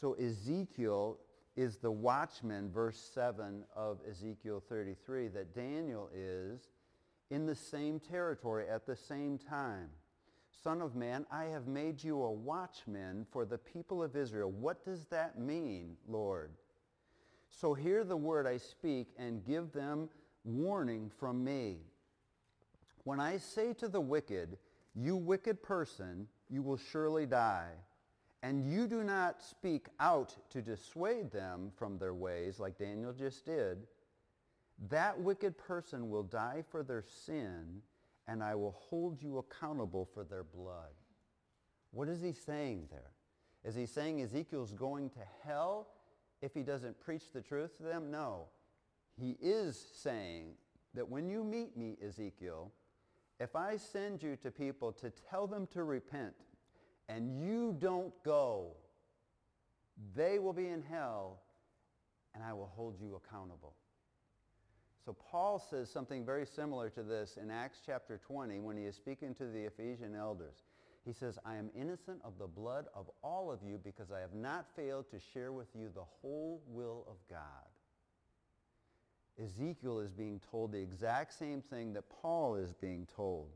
[0.00, 1.18] So Ezekiel
[1.56, 6.68] is the watchman, verse 7 of Ezekiel 33, that Daniel is
[7.30, 9.88] in the same territory at the same time.
[10.62, 14.50] Son of man, I have made you a watchman for the people of Israel.
[14.50, 16.50] What does that mean, Lord?
[17.50, 20.08] So hear the word I speak and give them
[20.44, 21.78] warning from me.
[23.04, 24.58] When I say to the wicked,
[24.94, 27.72] you wicked person, you will surely die,
[28.42, 33.44] and you do not speak out to dissuade them from their ways like Daniel just
[33.44, 33.86] did,
[34.90, 37.80] that wicked person will die for their sin,
[38.28, 40.92] and I will hold you accountable for their blood.
[41.92, 43.12] What is he saying there?
[43.64, 45.88] Is he saying Ezekiel's going to hell
[46.42, 48.10] if he doesn't preach the truth to them?
[48.10, 48.46] No.
[49.18, 50.54] He is saying
[50.92, 52.70] that when you meet me, Ezekiel,
[53.40, 56.34] if I send you to people to tell them to repent
[57.08, 58.72] and you don't go,
[60.14, 61.40] they will be in hell
[62.34, 63.74] and I will hold you accountable.
[65.04, 68.96] So Paul says something very similar to this in Acts chapter 20 when he is
[68.96, 70.64] speaking to the Ephesian elders.
[71.04, 74.32] He says, I am innocent of the blood of all of you because I have
[74.32, 77.73] not failed to share with you the whole will of God.
[79.42, 83.48] Ezekiel is being told the exact same thing that Paul is being told.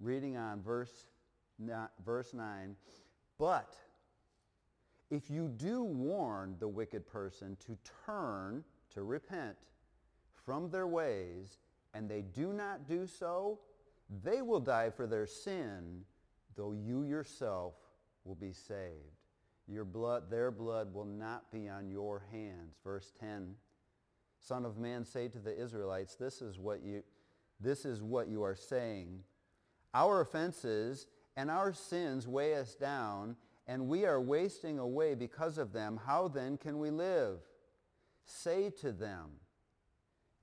[0.00, 1.06] Reading on verse,
[2.04, 2.74] verse 9,
[3.38, 3.74] but
[5.10, 8.64] if you do warn the wicked person to turn,
[8.94, 9.56] to repent,
[10.44, 11.58] from their ways,
[11.92, 13.58] and they do not do so,
[14.22, 16.02] they will die for their sin,
[16.56, 17.74] though you yourself
[18.24, 18.94] will be saved.
[19.68, 22.76] Your blood, their blood will not be on your hands.
[22.82, 23.54] Verse 10,
[24.40, 27.02] Son of man, say to the Israelites, this is what you,
[27.60, 29.20] this is what you are saying.
[29.92, 35.72] Our offenses and our sins weigh us down, and we are wasting away because of
[35.72, 36.00] them.
[36.04, 37.38] How then can we live?
[38.24, 39.30] Say to them,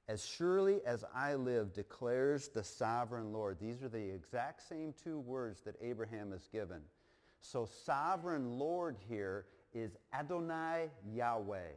[0.08, 3.58] as surely as I live, declares the sovereign Lord.
[3.60, 6.82] These are the exact same two words that Abraham is given.
[7.42, 11.74] So sovereign Lord here is Adonai Yahweh.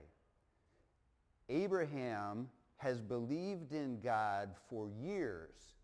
[1.50, 5.74] Abraham has believed in God for years,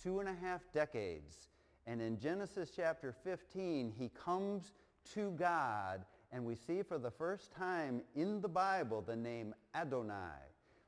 [0.00, 1.48] two and a half decades.
[1.86, 4.72] And in Genesis chapter 15, he comes
[5.14, 10.14] to God, and we see for the first time in the Bible the name Adonai.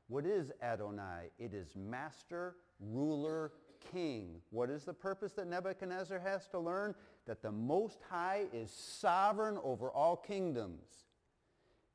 [0.07, 1.31] What is Adonai?
[1.37, 3.51] It is master, ruler,
[3.91, 4.41] king.
[4.49, 6.95] What is the purpose that Nebuchadnezzar has to learn?
[7.25, 11.08] That the Most High is sovereign over all kingdoms.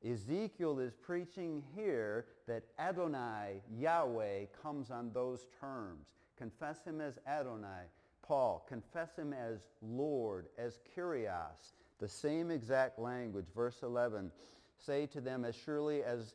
[0.03, 6.13] Ezekiel is preaching here that Adonai, Yahweh, comes on those terms.
[6.37, 7.85] Confess him as Adonai.
[8.21, 11.73] Paul, confess him as Lord, as Kyrios.
[11.99, 13.45] The same exact language.
[13.55, 14.31] Verse 11,
[14.77, 16.33] say to them, as surely as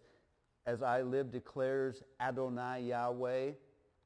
[0.66, 3.53] as I live declares Adonai Yahweh,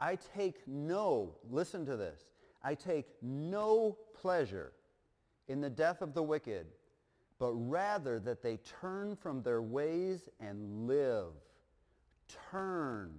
[0.00, 2.24] I take no, listen to this,
[2.62, 4.72] I take no pleasure
[5.48, 6.66] in the death of the wicked,
[7.44, 11.34] but rather that they turn from their ways and live.
[12.50, 13.10] Turn,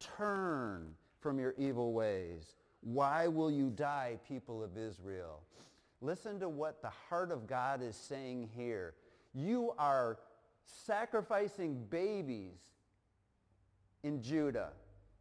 [0.00, 0.88] turn
[1.20, 2.56] from your evil ways.
[2.80, 5.42] Why will you die, people of Israel?
[6.00, 8.94] Listen to what the heart of God is saying here.
[9.32, 10.18] You are
[10.64, 12.58] sacrificing babies
[14.02, 14.70] in Judah.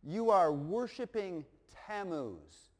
[0.01, 1.45] You are worshiping
[1.85, 2.71] Tammuz.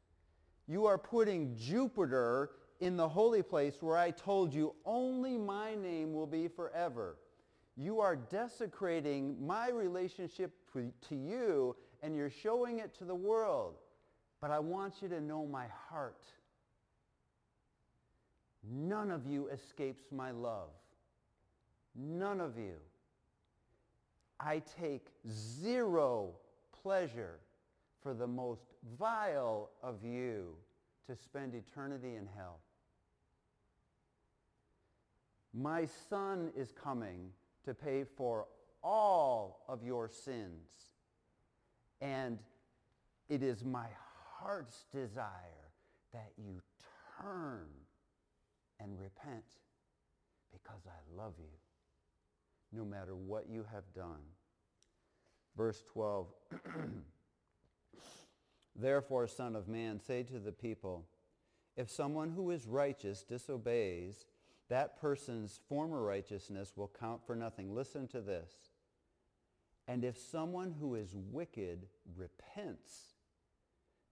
[0.68, 2.50] You are putting Jupiter
[2.82, 7.18] in the holy place where I told you only my name will be forever.
[7.78, 13.76] You are desecrating my relationship to you and you're showing it to the world.
[14.42, 16.24] But I want you to know my heart.
[18.68, 20.70] None of you escapes my love.
[21.96, 22.78] None of you.
[24.40, 26.32] I take zero
[26.82, 27.40] pleasure
[28.02, 30.56] for the most vile of you
[31.06, 32.60] to spend eternity in hell.
[35.54, 37.32] My son is coming
[37.66, 38.48] to pay for
[38.84, 40.70] all of your sins.
[42.00, 42.40] And
[43.30, 43.88] it is my
[44.40, 45.72] heart's desire
[46.14, 46.62] that you
[47.22, 47.68] turn
[48.80, 49.46] and repent.
[50.52, 54.22] because I love you, no matter what you have done.
[55.56, 56.28] Verse 12,
[58.76, 61.06] Therefore, Son of Man, say to the people,
[61.76, 64.26] if someone who is righteous disobeys,
[64.72, 67.76] that person's former righteousness will count for nothing.
[67.76, 68.54] Listen to this.
[69.86, 73.16] And if someone who is wicked repents,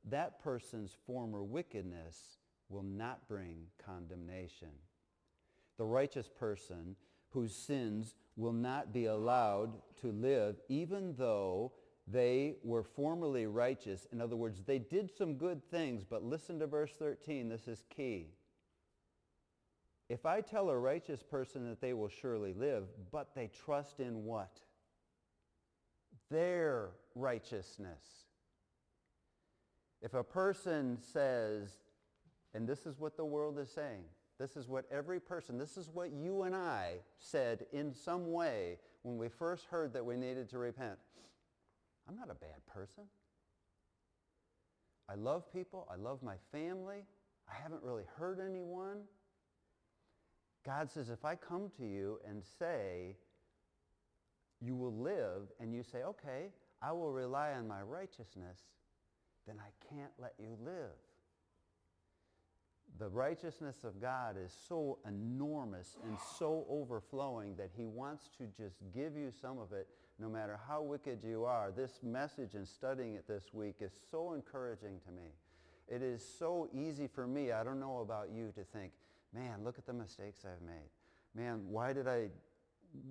[0.04, 4.68] that person's former wickedness will not bring condemnation.
[5.78, 6.98] The righteous person
[7.30, 11.72] whose sins will not be allowed to live even though
[12.06, 14.08] they were formerly righteous.
[14.12, 17.48] In other words, they did some good things, but listen to verse 13.
[17.48, 18.34] This is key.
[20.10, 24.26] If I tell a righteous person that they will surely live, but they trust in
[24.26, 24.60] what?
[26.32, 28.26] Their righteousness.
[30.02, 31.70] If a person says,
[32.54, 34.04] and this is what the world is saying,
[34.40, 38.78] this is what every person, this is what you and I said in some way
[39.04, 40.98] when we first heard that we needed to repent.
[42.08, 43.04] I'm not a bad person.
[45.10, 45.88] I love people.
[45.92, 47.04] I love my family.
[47.50, 49.02] I haven't really hurt anyone.
[50.66, 53.16] God says, if I come to you and say,
[54.62, 56.50] you will live, and you say, okay,
[56.82, 58.60] I will rely on my righteousness,
[59.48, 60.92] then I can't let you live.
[63.00, 68.76] The righteousness of God is so enormous and so overflowing that he wants to just
[68.94, 69.88] give you some of it
[70.20, 71.72] no matter how wicked you are.
[71.72, 75.30] This message and studying it this week is so encouraging to me.
[75.88, 78.92] It is so easy for me, I don't know about you, to think,
[79.34, 80.90] man, look at the mistakes I've made.
[81.36, 82.28] Man, why did I,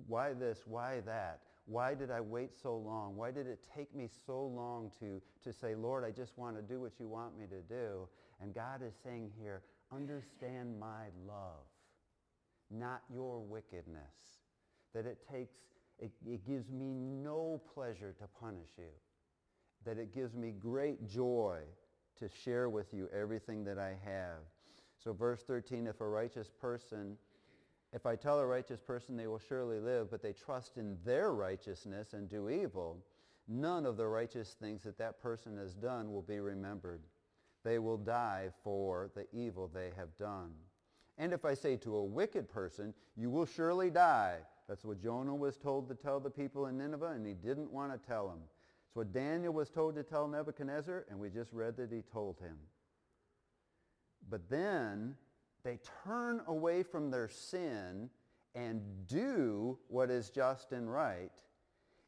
[0.07, 1.41] why this, why that?
[1.65, 3.15] Why did I wait so long?
[3.15, 6.61] Why did it take me so long to, to say, Lord, I just want to
[6.61, 8.07] do what you want me to do?
[8.41, 9.61] And God is saying here,
[9.91, 11.65] understand my love,
[12.71, 14.39] not your wickedness.
[14.95, 15.53] That it takes
[15.99, 18.91] it, it gives me no pleasure to punish you,
[19.85, 21.59] that it gives me great joy
[22.19, 24.39] to share with you everything that I have.
[25.03, 27.17] So verse 13, if a righteous person,
[27.93, 31.33] if I tell a righteous person they will surely live, but they trust in their
[31.33, 32.97] righteousness and do evil,
[33.47, 37.01] none of the righteous things that that person has done will be remembered.
[37.63, 40.51] They will die for the evil they have done.
[41.17, 44.37] And if I say to a wicked person, you will surely die,
[44.67, 47.91] that's what Jonah was told to tell the people in Nineveh, and he didn't want
[47.91, 48.39] to tell them.
[48.85, 52.39] It's what Daniel was told to tell Nebuchadnezzar, and we just read that he told
[52.39, 52.55] him.
[54.29, 55.15] But then
[55.63, 58.09] they turn away from their sin
[58.55, 61.31] and do what is just and right.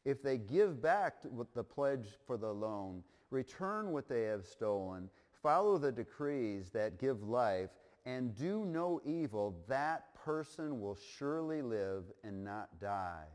[0.04, 1.16] If they give back
[1.54, 5.08] the pledge for the loan, return what they have stolen,
[5.42, 7.70] follow the decrees that give life,
[8.04, 13.26] and do no evil, that person will surely live and not die.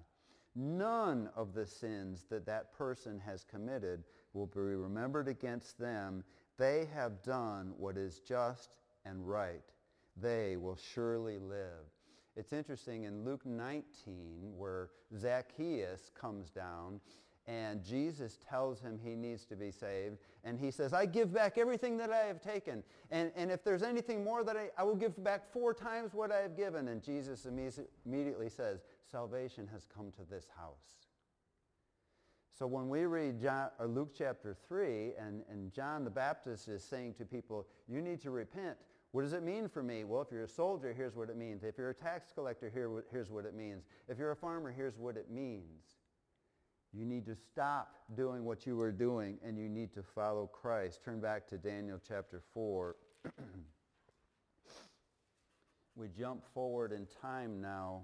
[0.55, 6.23] None of the sins that that person has committed will be remembered against them.
[6.57, 9.63] They have done what is just and right.
[10.19, 11.85] They will surely live.
[12.35, 13.83] It's interesting in Luke 19
[14.57, 16.99] where Zacchaeus comes down
[17.47, 20.17] and Jesus tells him he needs to be saved.
[20.43, 22.83] And he says, I give back everything that I have taken.
[23.09, 26.31] And, and if there's anything more that I, I will give back four times what
[26.31, 26.89] I have given.
[26.89, 31.06] And Jesus immediately says, salvation has come to this house.
[32.57, 36.83] So when we read John, uh, Luke chapter 3 and, and John the Baptist is
[36.83, 38.77] saying to people, you need to repent.
[39.11, 40.03] What does it mean for me?
[40.05, 41.63] Well, if you're a soldier, here's what it means.
[41.63, 43.83] If you're a tax collector, here, here's what it means.
[44.07, 45.97] If you're a farmer, here's what it means.
[46.93, 51.03] You need to stop doing what you were doing and you need to follow Christ.
[51.05, 52.95] Turn back to Daniel chapter 4.
[55.95, 58.01] we jump forward in time now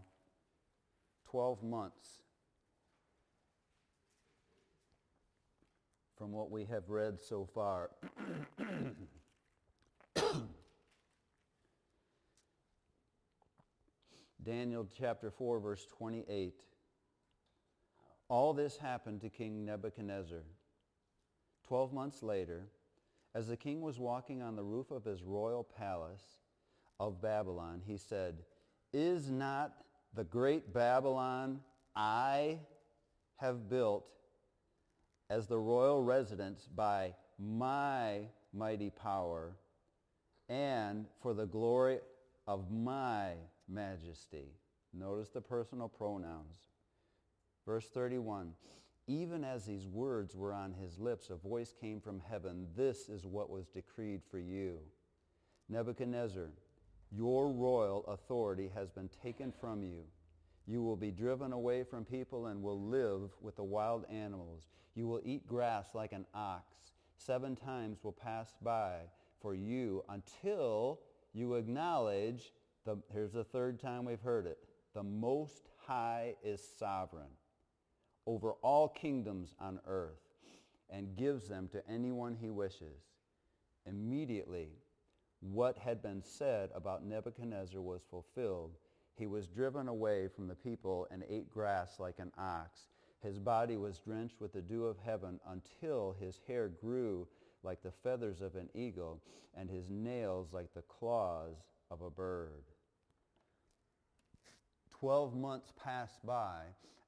[1.31, 2.19] 12 months
[6.23, 7.89] from what we have read so far.
[14.41, 16.63] Daniel chapter 4 verse 28.
[18.29, 20.43] All this happened to King Nebuchadnezzar.
[21.67, 22.69] Twelve months later,
[23.35, 26.37] as the king was walking on the roof of his royal palace
[27.01, 28.37] of Babylon, he said,
[28.93, 29.73] Is not
[30.13, 31.59] the great Babylon
[31.97, 32.59] I
[33.35, 34.05] have built
[35.33, 38.19] as the royal residence by my
[38.53, 39.55] mighty power
[40.47, 41.97] and for the glory
[42.45, 43.31] of my
[43.67, 44.45] majesty.
[44.93, 46.57] Notice the personal pronouns.
[47.65, 48.51] Verse 31,
[49.07, 53.25] even as these words were on his lips, a voice came from heaven, this is
[53.25, 54.77] what was decreed for you.
[55.67, 56.49] Nebuchadnezzar,
[57.11, 60.03] Your royal authority has been taken from you.
[60.65, 64.67] You will be driven away from people and will live with the wild animals.
[64.95, 66.65] You will eat grass like an ox.
[67.17, 68.99] Seven times will pass by
[69.41, 70.99] for you until
[71.33, 72.53] you acknowledge,
[72.85, 74.57] the, here's the third time we've heard it,
[74.93, 77.31] the Most High is sovereign
[78.25, 80.21] over all kingdoms on earth
[80.89, 83.01] and gives them to anyone he wishes.
[83.85, 84.69] Immediately,
[85.41, 88.77] what had been said about Nebuchadnezzar was fulfilled.
[89.15, 92.87] He was driven away from the people and ate grass like an ox.
[93.21, 97.27] His body was drenched with the dew of heaven until his hair grew
[97.63, 99.21] like the feathers of an eagle
[99.55, 101.55] and his nails like the claws
[101.91, 102.63] of a bird.
[104.91, 106.61] Twelve months passed by.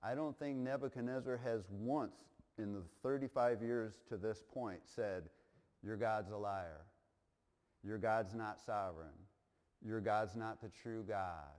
[0.04, 2.12] I don't think Nebuchadnezzar has once
[2.58, 5.24] in the 35 years to this point said,
[5.84, 6.82] your God's a liar.
[7.84, 9.08] Your God's not sovereign.
[9.86, 11.52] Your God's not the true God.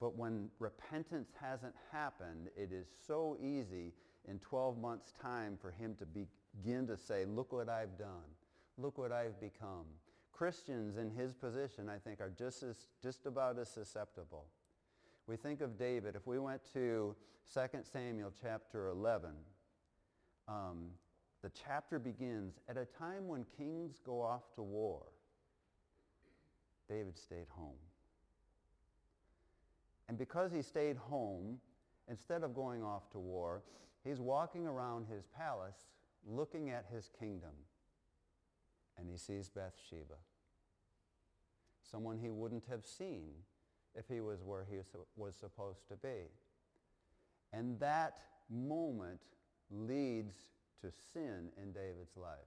[0.00, 3.92] But when repentance hasn't happened, it is so easy
[4.28, 8.28] in 12 months' time for him to begin to say, look what I've done.
[8.76, 9.86] Look what I've become.
[10.32, 14.46] Christians in his position, I think, are just, as, just about as susceptible.
[15.26, 16.14] We think of David.
[16.14, 17.16] If we went to
[17.52, 17.60] 2
[17.92, 19.30] Samuel chapter 11,
[20.46, 20.90] um,
[21.42, 25.02] the chapter begins at a time when kings go off to war.
[26.88, 27.76] David stayed home.
[30.08, 31.58] And because he stayed home,
[32.08, 33.62] instead of going off to war,
[34.04, 35.86] he's walking around his palace
[36.26, 37.52] looking at his kingdom.
[38.96, 40.16] And he sees Bathsheba,
[41.88, 43.30] someone he wouldn't have seen
[43.94, 44.78] if he was where he
[45.16, 46.30] was supposed to be.
[47.52, 48.18] And that
[48.50, 49.20] moment
[49.70, 50.34] leads
[50.80, 52.38] to sin in David's life.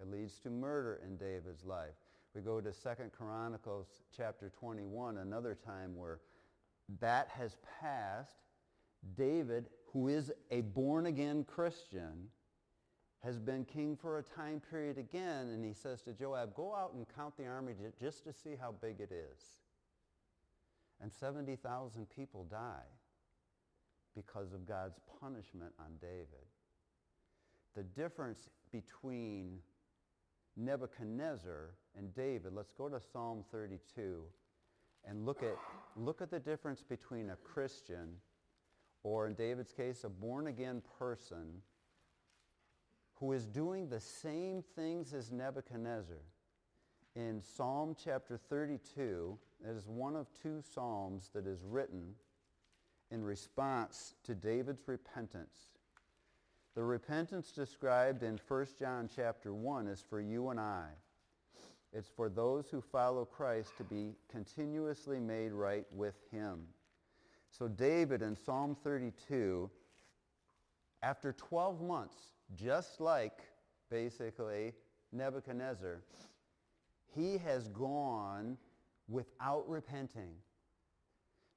[0.00, 1.94] It leads to murder in David's life.
[2.34, 3.86] We go to 2 Chronicles
[4.16, 6.20] chapter 21, another time where
[7.00, 8.42] that has passed.
[9.16, 12.28] David, who is a born-again Christian,
[13.20, 16.94] has been king for a time period again, and he says to Joab, go out
[16.94, 19.40] and count the army just to see how big it is.
[21.00, 22.88] And 70,000 people die
[24.16, 26.46] because of God's punishment on David
[27.78, 29.58] the difference between
[30.56, 32.52] Nebuchadnezzar and David.
[32.52, 34.22] Let's go to Psalm 32
[35.08, 35.56] and look at,
[35.96, 38.16] look at the difference between a Christian
[39.02, 41.62] or in David's case, a born-again person
[43.14, 46.22] who is doing the same things as Nebuchadnezzar.
[47.16, 52.14] In Psalm chapter 32, it is one of two psalms that is written
[53.10, 55.70] in response to David's repentance.
[56.74, 60.90] The repentance described in 1 John chapter 1 is for you and I.
[61.92, 66.60] It's for those who follow Christ to be continuously made right with him.
[67.50, 69.70] So David in Psalm 32,
[71.02, 73.40] after 12 months, just like
[73.90, 74.74] basically
[75.12, 76.02] Nebuchadnezzar,
[77.14, 78.58] he has gone
[79.08, 80.34] without repenting.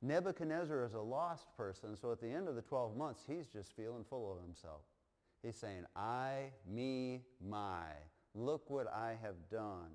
[0.02, 3.76] Nebuchadnezzar is a lost person, so at the end of the 12 months, he's just
[3.76, 4.82] feeling full of himself.
[5.44, 7.84] He's saying, I, me, my.
[8.34, 9.92] Look what I have done.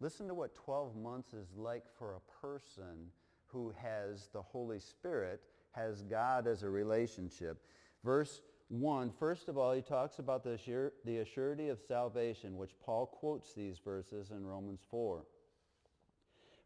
[0.00, 3.10] Listen to what 12 months is like for a person
[3.46, 5.42] who has the Holy Spirit,
[5.72, 7.62] has God as a relationship.
[8.04, 12.72] Verse 1, first of all, he talks about the, assur- the assurity of salvation, which
[12.84, 15.24] Paul quotes these verses in Romans 4.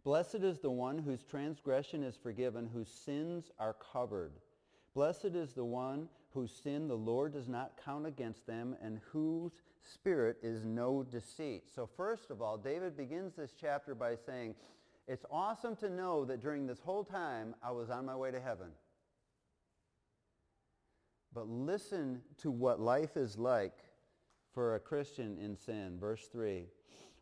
[0.02, 4.32] Blessed is the one whose transgression is forgiven, whose sins are covered.
[4.94, 9.52] Blessed is the one whose sin the Lord does not count against them and whose
[9.82, 11.64] spirit is no deceit.
[11.74, 14.54] So first of all, David begins this chapter by saying,
[15.08, 18.40] it's awesome to know that during this whole time I was on my way to
[18.40, 18.68] heaven.
[21.32, 23.78] But listen to what life is like
[24.52, 25.96] for a Christian in sin.
[25.98, 26.66] Verse 3,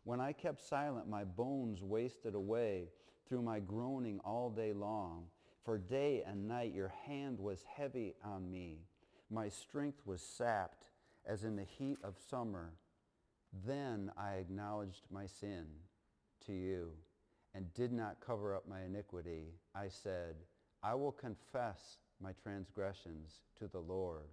[0.03, 2.89] When I kept silent, my bones wasted away
[3.27, 5.25] through my groaning all day long.
[5.63, 8.79] For day and night your hand was heavy on me.
[9.31, 10.85] My strength was sapped
[11.25, 12.73] as in the heat of summer.
[13.65, 15.65] Then I acknowledged my sin
[16.45, 16.91] to you
[17.53, 19.53] and did not cover up my iniquity.
[19.75, 20.35] I said,
[20.81, 24.29] I will confess my transgressions to the Lord,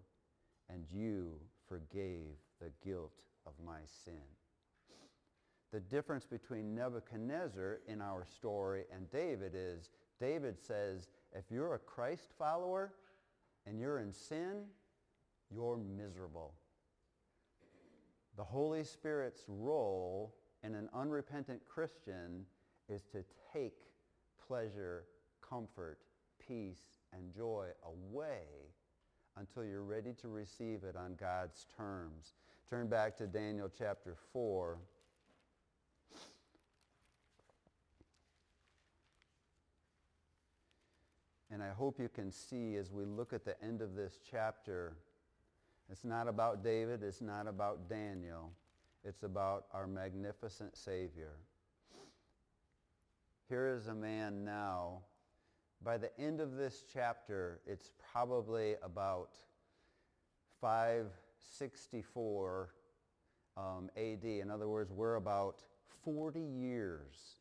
[0.68, 1.32] and you
[1.68, 4.14] forgave the guilt of my sin.
[5.72, 9.90] The difference between Nebuchadnezzar in our story and David is
[10.20, 12.94] David says, if you're a Christ follower
[13.66, 14.64] and you're in sin,
[15.52, 16.54] you're miserable.
[18.36, 22.44] The Holy Spirit's role in an unrepentant Christian
[22.88, 23.78] is to take
[24.46, 25.04] pleasure,
[25.46, 25.98] comfort,
[26.46, 28.42] peace, and joy away
[29.36, 32.34] until you're ready to receive it on God's terms.
[32.68, 34.78] Turn back to Daniel chapter 4.
[41.50, 44.96] And I hope you can see as we look at the end of this chapter,
[45.90, 48.50] it's not about David, it's not about Daniel,
[49.04, 51.34] it's about our magnificent Savior.
[53.48, 55.02] Here is a man now.
[55.84, 59.36] By the end of this chapter, it's probably about
[60.60, 62.70] 564
[63.56, 64.24] um, AD.
[64.24, 65.62] In other words, we're about
[66.04, 67.36] 40 years,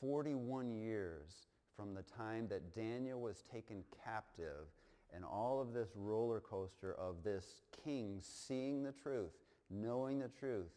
[0.00, 4.66] 41 years from the time that Daniel was taken captive
[5.14, 9.32] and all of this roller coaster of this king seeing the truth,
[9.70, 10.70] knowing the truth,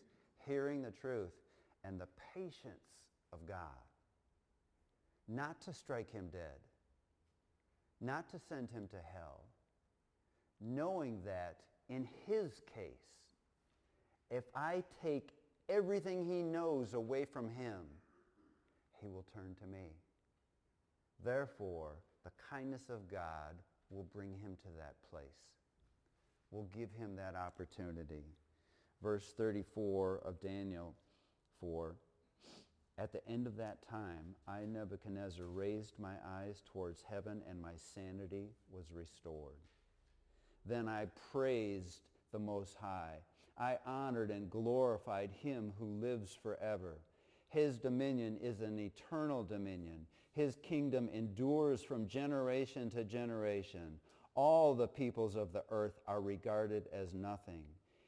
[0.46, 1.32] hearing the truth,
[1.84, 3.58] and the patience of God.
[5.28, 6.60] Not to strike him dead,
[8.02, 9.42] not to send him to hell,
[10.62, 11.58] knowing that
[11.90, 13.16] in his case,
[14.30, 15.30] if I take
[15.70, 17.82] everything he knows away from him,
[19.02, 19.94] he will turn to me.
[21.24, 23.56] Therefore, the kindness of God
[23.90, 25.26] will bring him to that place.
[26.52, 28.24] We'll give him that opportunity.
[29.02, 30.96] Verse 34 of Daniel
[31.60, 31.96] 4.
[32.98, 37.74] At the end of that time, I, Nebuchadnezzar, raised my eyes towards heaven and my
[37.94, 39.58] sanity was restored.
[40.66, 43.18] Then I praised the Most High.
[43.58, 47.00] I honored and glorified him who lives forever.
[47.56, 50.08] His dominion is an eternal dominion.
[50.34, 53.98] His kingdom endures from generation to generation.
[54.36, 57.64] All the peoples of the earth are regarded as nothing.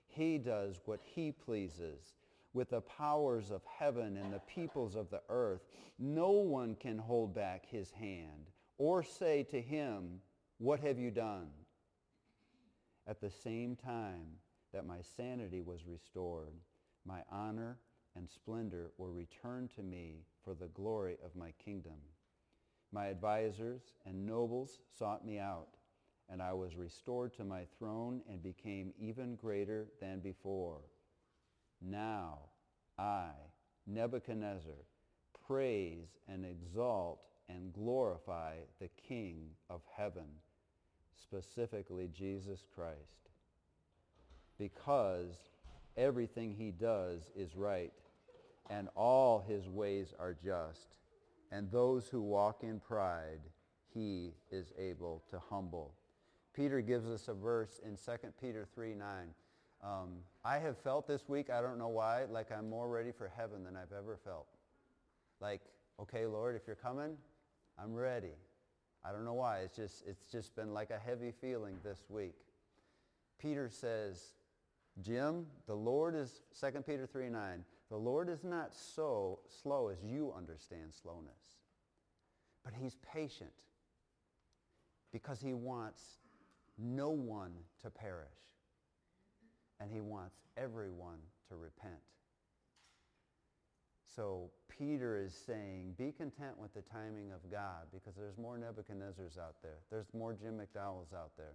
[0.10, 2.16] He does what he pleases
[2.54, 5.62] with the powers of heaven and the peoples of the earth.
[5.98, 10.20] No one can hold back his hand or say to him,
[10.58, 11.48] what have you done?
[13.08, 14.28] At the same time
[14.74, 16.60] that my sanity was restored,
[17.06, 17.78] my honor
[18.18, 21.94] and splendor were returned to me for the glory of my kingdom.
[22.92, 25.78] My advisers and nobles sought me out,
[26.30, 30.80] and I was restored to my throne and became even greater than before.
[31.82, 32.40] Now
[32.98, 33.30] I,
[33.86, 34.74] Nebuchadnezzar,
[35.46, 40.28] praise and exalt and glorify the King of heaven,
[41.22, 43.30] specifically Jesus Christ,
[44.58, 45.36] because
[45.96, 47.94] everything he does is right
[48.70, 50.98] and all his ways are just
[51.52, 53.40] and those who walk in pride,
[53.94, 55.94] he is able to humble.
[56.54, 59.08] Peter gives us a verse in 2 Peter 3, 9.
[59.84, 60.10] Um,
[60.44, 63.64] I have felt this week, I don't know why, like I'm more ready for heaven
[63.64, 64.48] than I've ever felt.
[65.40, 65.62] Like,
[66.02, 67.16] okay, Lord, if you're coming,
[67.82, 68.34] I'm ready.
[69.06, 69.60] I don't know why.
[69.60, 72.36] It's just, it's just been like a heavy feeling this week.
[73.40, 74.34] Peter says,
[75.02, 79.98] Jim, the Lord is, 2 Peter 3, 9, the Lord is not so slow as
[80.04, 81.58] you understand slowness,
[82.64, 83.52] but he's patient
[85.14, 86.02] because he wants
[86.78, 88.28] no one to perish
[89.80, 91.20] and he wants everyone
[91.50, 91.94] to repent.
[94.16, 99.38] So Peter is saying, be content with the timing of God because there's more Nebuchadnezzars
[99.40, 99.78] out there.
[99.90, 101.54] There's more Jim McDowells out there.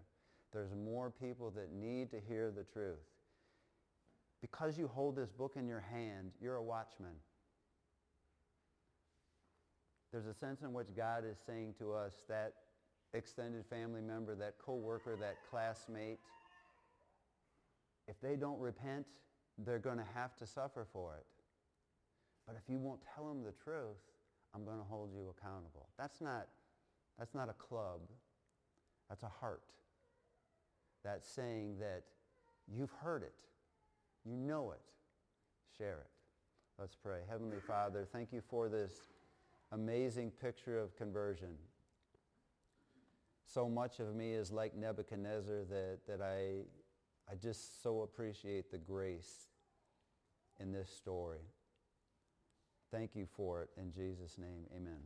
[0.52, 3.11] There's more people that need to hear the truth
[4.42, 7.14] because you hold this book in your hand, you're a watchman.
[10.12, 12.52] There's a sense in which God is saying to us that
[13.14, 16.18] extended family member, that coworker, that classmate,
[18.08, 19.06] if they don't repent,
[19.58, 21.24] they're going to have to suffer for it.
[22.46, 23.96] But if you won't tell them the truth,
[24.54, 25.88] I'm going to hold you accountable.
[25.98, 26.48] That's not,
[27.18, 28.00] that's not a club.
[29.08, 29.62] That's a heart.
[31.04, 32.02] That's saying that
[32.68, 33.34] you've heard it.
[34.24, 34.80] You know it.
[35.76, 36.10] Share it.
[36.78, 37.18] Let's pray.
[37.28, 39.02] Heavenly Father, thank you for this
[39.72, 41.54] amazing picture of conversion.
[43.46, 46.62] So much of me is like Nebuchadnezzar that, that I,
[47.30, 49.48] I just so appreciate the grace
[50.58, 51.44] in this story.
[52.90, 53.70] Thank you for it.
[53.76, 55.00] In Jesus' name, amen.